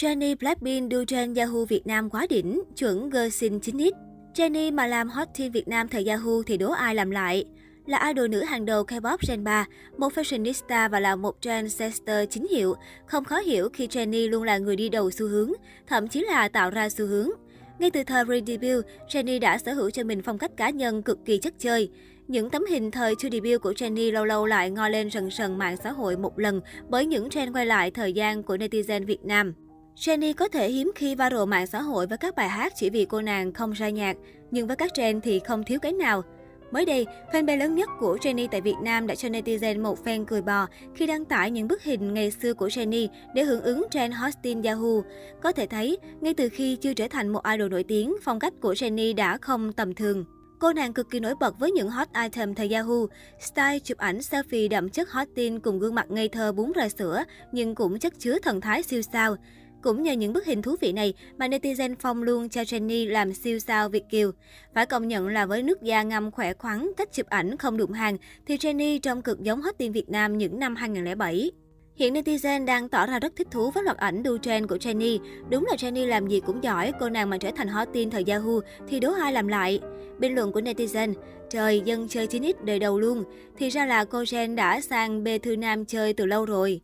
Jennie 0.00 0.36
Blackpink 0.36 0.90
đưa 0.90 1.04
trên 1.04 1.34
Yahoo 1.34 1.64
Việt 1.68 1.86
Nam 1.86 2.10
quá 2.10 2.26
đỉnh, 2.30 2.62
chuẩn 2.76 3.10
girl 3.10 3.28
xin 3.28 3.58
9X. 3.58 3.92
Jennie 4.34 4.74
mà 4.74 4.86
làm 4.86 5.08
hot 5.08 5.28
teen 5.38 5.52
Việt 5.52 5.68
Nam 5.68 5.88
thời 5.88 6.04
Yahoo 6.04 6.42
thì 6.46 6.56
đố 6.56 6.70
ai 6.70 6.94
làm 6.94 7.10
lại. 7.10 7.44
Là 7.86 8.06
idol 8.06 8.28
nữ 8.28 8.42
hàng 8.42 8.64
đầu 8.64 8.84
K-pop 8.84 9.16
Gen 9.28 9.44
3, 9.44 9.66
một 9.96 10.12
fashionista 10.12 10.88
và 10.88 11.00
là 11.00 11.16
một 11.16 11.36
trendsetter 11.40 12.28
chính 12.30 12.46
hiệu, 12.50 12.74
không 13.06 13.24
khó 13.24 13.38
hiểu 13.38 13.68
khi 13.72 13.86
Jennie 13.86 14.30
luôn 14.30 14.42
là 14.42 14.58
người 14.58 14.76
đi 14.76 14.88
đầu 14.88 15.10
xu 15.10 15.28
hướng, 15.28 15.52
thậm 15.86 16.08
chí 16.08 16.20
là 16.20 16.48
tạo 16.48 16.70
ra 16.70 16.88
xu 16.88 17.06
hướng. 17.06 17.30
Ngay 17.78 17.90
từ 17.90 18.04
thời 18.04 18.24
re-debut, 18.24 18.84
Jennie 19.08 19.40
đã 19.40 19.58
sở 19.58 19.72
hữu 19.72 19.90
cho 19.90 20.04
mình 20.04 20.22
phong 20.22 20.38
cách 20.38 20.56
cá 20.56 20.70
nhân 20.70 21.02
cực 21.02 21.18
kỳ 21.24 21.38
chất 21.38 21.54
chơi. 21.58 21.90
Những 22.28 22.50
tấm 22.50 22.64
hình 22.70 22.90
thời 22.90 23.14
chưa 23.18 23.28
debut 23.30 23.62
của 23.62 23.72
Jennie 23.72 24.12
lâu 24.12 24.24
lâu 24.24 24.46
lại 24.46 24.70
ngoi 24.70 24.90
lên 24.90 25.10
rần 25.10 25.30
rần 25.30 25.58
mạng 25.58 25.76
xã 25.84 25.92
hội 25.92 26.16
một 26.16 26.38
lần 26.38 26.60
bởi 26.88 27.06
những 27.06 27.30
trend 27.30 27.56
quay 27.56 27.66
lại 27.66 27.90
thời 27.90 28.12
gian 28.12 28.42
của 28.42 28.56
netizen 28.56 29.06
Việt 29.06 29.24
Nam. 29.24 29.54
Jennie 30.00 30.34
có 30.34 30.48
thể 30.48 30.68
hiếm 30.70 30.92
khi 30.94 31.14
viral 31.14 31.44
mạng 31.48 31.66
xã 31.66 31.80
hội 31.80 32.06
với 32.06 32.18
các 32.18 32.34
bài 32.34 32.48
hát 32.48 32.72
chỉ 32.76 32.90
vì 32.90 33.04
cô 33.04 33.20
nàng 33.20 33.52
không 33.52 33.72
ra 33.72 33.88
nhạc, 33.88 34.16
nhưng 34.50 34.66
với 34.66 34.76
các 34.76 34.94
trend 34.94 35.24
thì 35.24 35.40
không 35.40 35.64
thiếu 35.64 35.78
cái 35.80 35.92
nào. 35.92 36.22
Mới 36.70 36.84
đây, 36.84 37.06
fanpage 37.32 37.58
lớn 37.58 37.74
nhất 37.74 37.88
của 37.98 38.16
Jennie 38.16 38.48
tại 38.50 38.60
Việt 38.60 38.74
Nam 38.82 39.06
đã 39.06 39.14
cho 39.14 39.28
netizen 39.28 39.82
một 39.82 40.04
fan 40.04 40.24
cười 40.24 40.42
bò 40.42 40.66
khi 40.94 41.06
đăng 41.06 41.24
tải 41.24 41.50
những 41.50 41.68
bức 41.68 41.82
hình 41.82 42.14
ngày 42.14 42.30
xưa 42.30 42.54
của 42.54 42.68
Jennie 42.68 43.08
để 43.34 43.42
hưởng 43.42 43.62
ứng 43.62 43.86
trend 43.90 44.14
hosting 44.14 44.62
Yahoo. 44.62 45.02
Có 45.42 45.52
thể 45.52 45.66
thấy, 45.66 45.98
ngay 46.20 46.34
từ 46.34 46.48
khi 46.48 46.76
chưa 46.76 46.94
trở 46.94 47.08
thành 47.08 47.28
một 47.28 47.40
idol 47.52 47.70
nổi 47.70 47.84
tiếng, 47.84 48.16
phong 48.22 48.38
cách 48.38 48.52
của 48.60 48.72
Jennie 48.72 49.14
đã 49.14 49.38
không 49.38 49.72
tầm 49.72 49.94
thường. 49.94 50.24
Cô 50.60 50.72
nàng 50.72 50.92
cực 50.92 51.10
kỳ 51.10 51.20
nổi 51.20 51.34
bật 51.40 51.58
với 51.58 51.70
những 51.70 51.90
hot 51.90 52.08
item 52.22 52.54
thời 52.54 52.74
Yahoo. 52.74 53.06
Style 53.40 53.78
chụp 53.78 53.98
ảnh 53.98 54.18
selfie 54.18 54.68
đậm 54.68 54.88
chất 54.88 55.10
hot 55.10 55.28
teen 55.36 55.60
cùng 55.60 55.78
gương 55.78 55.94
mặt 55.94 56.10
ngây 56.10 56.28
thơ 56.28 56.52
bún 56.52 56.72
rời 56.72 56.88
sữa, 56.88 57.24
nhưng 57.52 57.74
cũng 57.74 57.98
chất 57.98 58.12
chứa 58.18 58.38
thần 58.38 58.60
thái 58.60 58.82
siêu 58.82 59.02
sao. 59.02 59.36
Cũng 59.82 60.02
nhờ 60.02 60.12
những 60.12 60.32
bức 60.32 60.46
hình 60.46 60.62
thú 60.62 60.76
vị 60.80 60.92
này 60.92 61.14
mà 61.38 61.48
netizen 61.48 61.94
phong 62.00 62.22
luôn 62.22 62.48
cho 62.48 62.62
Jenny 62.62 63.10
làm 63.10 63.34
siêu 63.34 63.58
sao 63.58 63.88
Việt 63.88 64.04
Kiều. 64.10 64.30
Phải 64.74 64.86
công 64.86 65.08
nhận 65.08 65.28
là 65.28 65.46
với 65.46 65.62
nước 65.62 65.82
da 65.82 66.02
ngâm 66.02 66.30
khỏe 66.30 66.54
khoắn, 66.54 66.90
cách 66.96 67.12
chụp 67.12 67.26
ảnh 67.26 67.56
không 67.56 67.76
đụng 67.76 67.92
hàng, 67.92 68.16
thì 68.46 68.56
Jenny 68.56 68.98
trông 69.00 69.22
cực 69.22 69.40
giống 69.40 69.62
hot 69.62 69.78
teen 69.78 69.92
Việt 69.92 70.08
Nam 70.08 70.38
những 70.38 70.58
năm 70.58 70.76
2007. 70.76 71.50
Hiện 71.96 72.14
netizen 72.14 72.64
đang 72.64 72.88
tỏ 72.88 73.06
ra 73.06 73.18
rất 73.18 73.36
thích 73.36 73.48
thú 73.50 73.70
với 73.70 73.84
loạt 73.84 73.96
ảnh 73.96 74.22
đu 74.22 74.38
trend 74.38 74.68
của 74.68 74.76
Jenny. 74.76 75.18
Đúng 75.50 75.66
là 75.66 75.76
Jenny 75.76 76.06
làm 76.06 76.28
gì 76.28 76.40
cũng 76.40 76.62
giỏi, 76.64 76.92
cô 77.00 77.08
nàng 77.08 77.30
mà 77.30 77.38
trở 77.38 77.50
thành 77.50 77.68
hot 77.68 77.88
teen 77.94 78.10
thời 78.10 78.24
Yahoo 78.26 78.60
thì 78.88 79.00
đố 79.00 79.12
ai 79.12 79.32
làm 79.32 79.48
lại. 79.48 79.80
Bình 80.18 80.34
luận 80.34 80.52
của 80.52 80.60
netizen, 80.60 81.14
trời 81.50 81.82
dân 81.84 82.08
chơi 82.08 82.26
9X 82.26 82.54
đời 82.64 82.78
đầu 82.78 83.00
luôn, 83.00 83.24
thì 83.56 83.68
ra 83.68 83.86
là 83.86 84.04
cô 84.04 84.22
Jen 84.22 84.54
đã 84.54 84.80
sang 84.80 85.24
bê 85.24 85.38
thư 85.38 85.56
nam 85.56 85.84
chơi 85.84 86.12
từ 86.12 86.26
lâu 86.26 86.44
rồi. 86.44 86.80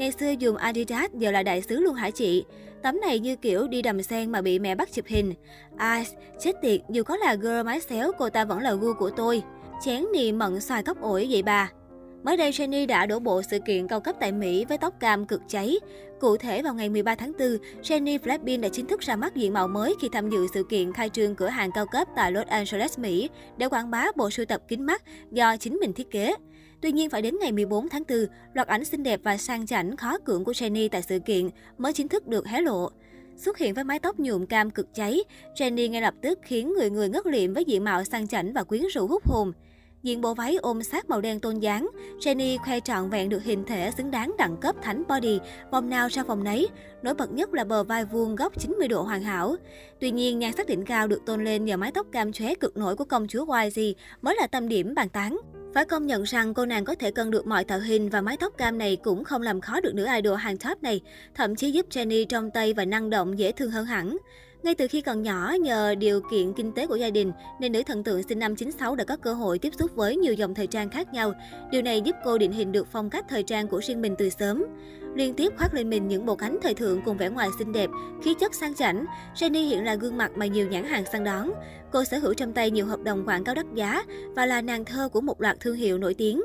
Ngày 0.00 0.12
xưa 0.12 0.30
dùng 0.38 0.56
Adidas 0.56 1.10
giờ 1.14 1.30
là 1.30 1.42
đại 1.42 1.62
sứ 1.62 1.80
luôn 1.80 1.94
hả 1.94 2.10
chị? 2.10 2.44
Tấm 2.82 3.00
này 3.00 3.18
như 3.18 3.36
kiểu 3.36 3.68
đi 3.68 3.82
đầm 3.82 4.02
sen 4.02 4.32
mà 4.32 4.42
bị 4.42 4.58
mẹ 4.58 4.74
bắt 4.74 4.92
chụp 4.92 5.04
hình. 5.08 5.34
Ai, 5.76 6.06
chết 6.38 6.52
tiệt, 6.62 6.80
dù 6.88 7.02
có 7.02 7.16
là 7.16 7.34
girl 7.34 7.62
mái 7.64 7.80
xéo, 7.80 8.12
cô 8.18 8.30
ta 8.30 8.44
vẫn 8.44 8.60
là 8.60 8.74
gu 8.74 8.94
của 8.94 9.10
tôi. 9.10 9.42
Chén 9.84 10.04
nì 10.12 10.32
mận 10.32 10.60
xoài 10.60 10.82
cốc 10.82 11.00
ổi 11.00 11.26
vậy 11.30 11.42
bà. 11.42 11.70
Mới 12.22 12.36
đây, 12.36 12.50
Jenny 12.50 12.86
đã 12.86 13.06
đổ 13.06 13.18
bộ 13.18 13.42
sự 13.42 13.58
kiện 13.66 13.88
cao 13.88 14.00
cấp 14.00 14.16
tại 14.20 14.32
Mỹ 14.32 14.64
với 14.68 14.78
tóc 14.78 15.00
cam 15.00 15.26
cực 15.26 15.42
cháy. 15.48 15.76
Cụ 16.20 16.36
thể, 16.36 16.62
vào 16.62 16.74
ngày 16.74 16.88
13 16.88 17.14
tháng 17.14 17.32
4, 17.38 17.48
Jenny 17.82 18.18
Blackpink 18.22 18.62
đã 18.62 18.68
chính 18.68 18.86
thức 18.86 19.00
ra 19.00 19.16
mắt 19.16 19.36
diện 19.36 19.52
mạo 19.52 19.68
mới 19.68 19.94
khi 20.00 20.08
tham 20.12 20.30
dự 20.30 20.46
sự 20.54 20.64
kiện 20.68 20.92
khai 20.92 21.08
trương 21.08 21.34
cửa 21.34 21.48
hàng 21.48 21.70
cao 21.72 21.86
cấp 21.86 22.08
tại 22.16 22.32
Los 22.32 22.46
Angeles, 22.46 22.98
Mỹ 22.98 23.30
để 23.56 23.68
quảng 23.68 23.90
bá 23.90 24.06
bộ 24.16 24.30
sưu 24.30 24.46
tập 24.46 24.60
kính 24.68 24.86
mắt 24.86 25.02
do 25.30 25.56
chính 25.56 25.78
mình 25.80 25.92
thiết 25.92 26.10
kế. 26.10 26.34
Tuy 26.82 26.92
nhiên, 26.92 27.10
phải 27.10 27.22
đến 27.22 27.38
ngày 27.40 27.52
14 27.52 27.88
tháng 27.88 28.02
4, 28.08 28.18
loạt 28.54 28.68
ảnh 28.68 28.84
xinh 28.84 29.02
đẹp 29.02 29.20
và 29.22 29.36
sang 29.36 29.66
chảnh 29.66 29.96
khó 29.96 30.18
cưỡng 30.18 30.44
của 30.44 30.52
Jennie 30.52 30.88
tại 30.88 31.02
sự 31.02 31.18
kiện 31.18 31.50
mới 31.78 31.92
chính 31.92 32.08
thức 32.08 32.26
được 32.26 32.46
hé 32.46 32.60
lộ. 32.60 32.90
Xuất 33.36 33.58
hiện 33.58 33.74
với 33.74 33.84
mái 33.84 33.98
tóc 33.98 34.20
nhuộm 34.20 34.46
cam 34.46 34.70
cực 34.70 34.94
cháy, 34.94 35.20
Jennie 35.54 35.90
ngay 35.90 36.02
lập 36.02 36.14
tức 36.22 36.38
khiến 36.42 36.72
người 36.72 36.90
người 36.90 37.08
ngất 37.08 37.26
liệm 37.26 37.54
với 37.54 37.64
diện 37.64 37.84
mạo 37.84 38.04
sang 38.04 38.28
chảnh 38.28 38.52
và 38.52 38.64
quyến 38.64 38.82
rũ 38.94 39.06
hút 39.06 39.22
hồn. 39.26 39.52
Diện 40.02 40.20
bộ 40.20 40.34
váy 40.34 40.56
ôm 40.56 40.82
sát 40.82 41.10
màu 41.10 41.20
đen 41.20 41.40
tôn 41.40 41.58
dáng, 41.58 41.90
Jenny 42.20 42.58
khoe 42.58 42.80
trọn 42.80 43.10
vẹn 43.10 43.28
được 43.28 43.42
hình 43.42 43.64
thể 43.64 43.90
xứng 43.90 44.10
đáng 44.10 44.34
đẳng 44.38 44.56
cấp 44.56 44.76
thánh 44.82 45.02
body, 45.08 45.40
vòng 45.70 45.90
nào 45.90 46.08
ra 46.08 46.22
vòng 46.22 46.44
nấy. 46.44 46.68
Nổi 47.02 47.14
bật 47.14 47.32
nhất 47.32 47.54
là 47.54 47.64
bờ 47.64 47.84
vai 47.84 48.04
vuông 48.04 48.36
góc 48.36 48.58
90 48.58 48.88
độ 48.88 49.02
hoàn 49.02 49.22
hảo. 49.22 49.56
Tuy 50.00 50.10
nhiên, 50.10 50.38
nhan 50.38 50.52
sắc 50.52 50.66
đỉnh 50.66 50.84
cao 50.84 51.08
được 51.08 51.24
tôn 51.26 51.44
lên 51.44 51.64
nhờ 51.64 51.76
mái 51.76 51.92
tóc 51.92 52.06
cam 52.12 52.32
chóe 52.32 52.54
cực 52.54 52.76
nổi 52.76 52.96
của 52.96 53.04
công 53.04 53.26
chúa 53.28 53.44
YG 53.44 53.80
mới 54.22 54.36
là 54.40 54.46
tâm 54.46 54.68
điểm 54.68 54.94
bàn 54.94 55.08
tán. 55.08 55.40
Phải 55.74 55.84
công 55.84 56.06
nhận 56.06 56.22
rằng 56.22 56.54
cô 56.54 56.66
nàng 56.66 56.84
có 56.84 56.94
thể 56.94 57.10
cân 57.10 57.30
được 57.30 57.46
mọi 57.46 57.64
tạo 57.64 57.80
hình 57.80 58.08
và 58.08 58.20
mái 58.20 58.36
tóc 58.36 58.56
cam 58.56 58.78
này 58.78 58.96
cũng 58.96 59.24
không 59.24 59.42
làm 59.42 59.60
khó 59.60 59.80
được 59.80 59.94
nữ 59.94 60.06
idol 60.16 60.36
hàng 60.36 60.56
top 60.56 60.82
này, 60.82 61.00
thậm 61.34 61.56
chí 61.56 61.70
giúp 61.70 61.86
Jenny 61.90 62.26
trong 62.26 62.50
tay 62.50 62.74
và 62.74 62.84
năng 62.84 63.10
động 63.10 63.38
dễ 63.38 63.52
thương 63.52 63.70
hơn 63.70 63.86
hẳn. 63.86 64.16
Ngay 64.62 64.74
từ 64.74 64.86
khi 64.88 65.00
còn 65.00 65.22
nhỏ, 65.22 65.54
nhờ 65.60 65.94
điều 65.94 66.20
kiện 66.30 66.52
kinh 66.52 66.72
tế 66.72 66.86
của 66.86 66.96
gia 66.96 67.10
đình, 67.10 67.32
nên 67.60 67.72
nữ 67.72 67.82
thần 67.86 68.04
tượng 68.04 68.22
sinh 68.22 68.38
năm 68.38 68.56
96 68.56 68.96
đã 68.96 69.04
có 69.04 69.16
cơ 69.16 69.34
hội 69.34 69.58
tiếp 69.58 69.72
xúc 69.78 69.90
với 69.94 70.16
nhiều 70.16 70.34
dòng 70.34 70.54
thời 70.54 70.66
trang 70.66 70.90
khác 70.90 71.12
nhau. 71.12 71.32
Điều 71.70 71.82
này 71.82 72.00
giúp 72.00 72.16
cô 72.24 72.38
định 72.38 72.52
hình 72.52 72.72
được 72.72 72.86
phong 72.92 73.10
cách 73.10 73.24
thời 73.28 73.42
trang 73.42 73.68
của 73.68 73.80
riêng 73.82 74.02
mình 74.02 74.14
từ 74.18 74.30
sớm. 74.30 74.64
Liên 75.14 75.34
tiếp 75.34 75.52
khoác 75.58 75.74
lên 75.74 75.90
mình 75.90 76.08
những 76.08 76.26
bộ 76.26 76.36
cánh 76.36 76.58
thời 76.62 76.74
thượng 76.74 77.02
cùng 77.02 77.16
vẻ 77.16 77.28
ngoài 77.28 77.48
xinh 77.58 77.72
đẹp, 77.72 77.90
khí 78.22 78.34
chất 78.40 78.54
sang 78.54 78.74
chảnh, 78.74 79.06
Jenny 79.34 79.68
hiện 79.68 79.84
là 79.84 79.94
gương 79.94 80.16
mặt 80.16 80.30
mà 80.36 80.46
nhiều 80.46 80.68
nhãn 80.68 80.84
hàng 80.84 81.04
săn 81.12 81.24
đón. 81.24 81.52
Cô 81.92 82.04
sở 82.04 82.18
hữu 82.18 82.34
trong 82.34 82.52
tay 82.52 82.70
nhiều 82.70 82.86
hợp 82.86 83.00
đồng 83.00 83.26
quảng 83.26 83.44
cáo 83.44 83.54
đắt 83.54 83.66
giá 83.74 84.04
và 84.36 84.46
là 84.46 84.62
nàng 84.62 84.84
thơ 84.84 85.08
của 85.08 85.20
một 85.20 85.40
loạt 85.40 85.60
thương 85.60 85.76
hiệu 85.76 85.98
nổi 85.98 86.14
tiếng. 86.14 86.42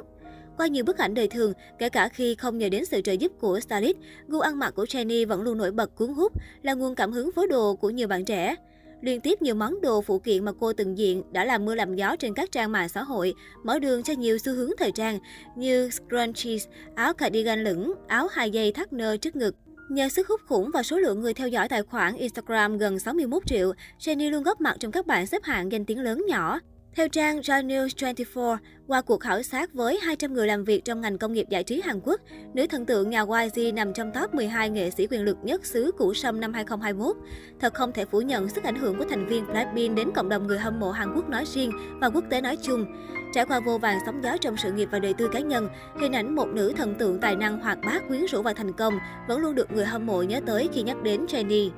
Qua 0.58 0.68
nhiều 0.68 0.84
bức 0.84 0.98
ảnh 0.98 1.14
đời 1.14 1.28
thường, 1.28 1.54
kể 1.80 1.90
cả 1.90 2.10
khi 2.10 2.36
không 2.36 2.58
nhờ 2.58 2.70
đến 2.70 2.86
sự 2.86 3.02
trợ 3.02 3.12
giúp 3.12 3.32
của 3.40 3.60
stylist, 3.60 3.98
gu 4.28 4.40
ăn 4.40 4.60
mặc 4.60 4.74
của 4.76 4.84
Jennie 4.84 5.28
vẫn 5.28 5.42
luôn 5.42 5.58
nổi 5.58 5.72
bật 5.72 5.96
cuốn 5.96 6.14
hút, 6.14 6.34
là 6.62 6.74
nguồn 6.74 6.96
cảm 6.96 7.12
hứng 7.12 7.32
phối 7.32 7.48
đồ 7.48 7.76
của 7.76 7.90
nhiều 7.90 8.08
bạn 8.08 8.26
trẻ. 8.26 8.56
Liên 9.02 9.22
tiếp 9.22 9.42
nhiều 9.42 9.56
món 9.56 9.82
đồ 9.82 10.02
phụ 10.02 10.20
kiện 10.20 10.46
mà 10.46 10.52
cô 10.60 10.74
từng 10.74 10.98
diện 10.98 11.24
đã 11.32 11.46
làm 11.46 11.66
mưa 11.66 11.76
làm 11.76 11.96
gió 11.96 12.16
trên 12.16 12.34
các 12.34 12.52
trang 12.52 12.72
mạng 12.72 12.90
xã 12.90 13.04
hội, 13.04 13.34
mở 13.64 13.80
đường 13.80 14.04
cho 14.04 14.14
nhiều 14.14 14.38
xu 14.38 14.54
hướng 14.54 14.72
thời 14.78 14.92
trang 14.92 15.20
như 15.56 15.90
scrunchies, 15.90 16.68
áo 16.96 17.14
cardigan 17.14 17.64
lửng, 17.64 17.94
áo 18.08 18.28
hai 18.32 18.52
dây 18.52 18.72
thắt 18.72 18.94
nơ 18.94 19.18
trước 19.18 19.36
ngực. 19.36 19.56
Nhờ 19.90 20.10
sức 20.10 20.28
hút 20.28 20.42
khủng 20.48 20.70
và 20.74 20.84
số 20.84 20.98
lượng 20.98 21.22
người 21.22 21.34
theo 21.34 21.48
dõi 21.48 21.70
tài 21.70 21.84
khoản 21.84 22.16
Instagram 22.16 22.78
gần 22.78 23.00
61 23.00 23.44
triệu, 23.46 23.74
Jennie 24.00 24.32
luôn 24.32 24.44
góp 24.44 24.62
mặt 24.62 24.76
trong 24.80 24.92
các 24.92 25.06
bảng 25.06 25.28
xếp 25.28 25.44
hạng 25.44 25.72
danh 25.72 25.86
tiếng 25.86 26.00
lớn 26.00 26.26
nhỏ. 26.28 26.60
Theo 26.96 27.08
trang 27.08 27.40
Joy 27.40 27.68
News 27.68 27.90
24, 28.02 28.58
qua 28.88 29.02
cuộc 29.02 29.20
khảo 29.20 29.42
sát 29.42 29.74
với 29.74 30.00
200 30.02 30.34
người 30.34 30.48
làm 30.48 30.64
việc 30.64 30.86
trong 30.86 31.02
ngành 31.02 31.18
công 31.18 31.34
nghiệp 31.34 31.46
giải 31.50 31.64
trí 31.64 31.82
Hàn 31.82 32.00
Quốc, 32.04 32.22
nữ 32.54 32.68
thần 32.68 32.86
tượng 32.86 33.10
nhà 33.10 33.26
YG 33.56 33.76
nằm 33.76 33.94
trong 33.94 34.12
top 34.12 34.34
12 34.34 34.70
nghệ 34.70 34.92
sĩ 34.92 35.08
quyền 35.08 35.22
lực 35.22 35.38
nhất 35.44 35.66
xứ 35.66 35.92
Củ 35.98 36.14
Sâm 36.14 36.40
năm 36.40 36.54
2021. 36.54 37.16
Thật 37.60 37.74
không 37.74 37.92
thể 37.92 38.06
phủ 38.06 38.22
nhận 38.22 38.50
sức 38.50 38.64
ảnh 38.64 38.76
hưởng 38.76 38.98
của 38.98 39.06
thành 39.10 39.28
viên 39.28 39.48
Blackpink 39.48 39.96
đến 39.96 40.12
cộng 40.16 40.30
đồng 40.30 40.48
người 40.48 40.60
hâm 40.60 40.80
mộ 40.80 40.92
Hàn 40.92 41.14
Quốc 41.16 41.30
nói 41.30 41.44
riêng 41.46 41.72
và 42.02 42.10
quốc 42.10 42.24
tế 42.30 42.42
nói 42.42 42.58
chung. 42.62 42.86
Trải 43.34 43.46
qua 43.46 43.60
vô 43.60 43.78
vàng 43.78 44.00
sóng 44.06 44.24
gió 44.24 44.38
trong 44.38 44.58
sự 44.58 44.72
nghiệp 44.72 44.90
và 44.92 45.00
đời 45.00 45.14
tư 45.14 45.30
cá 45.34 45.40
nhân, 45.40 45.70
hình 46.02 46.16
ảnh 46.16 46.36
một 46.36 46.48
nữ 46.48 46.74
thần 46.78 46.96
tượng 46.96 47.20
tài 47.20 47.36
năng 47.36 47.60
hoạt 47.60 47.78
bát, 47.86 48.08
quyến 48.08 48.26
rũ 48.26 48.42
và 48.42 48.54
thành 48.54 48.74
công 48.74 49.00
vẫn 49.28 49.40
luôn 49.40 49.56
được 49.56 49.72
người 49.72 49.86
hâm 49.86 50.06
mộ 50.06 50.22
nhớ 50.22 50.42
tới 50.46 50.70
khi 50.74 50.82
nhắc 50.82 51.04
đến 51.04 51.26
Jennie. 51.26 51.70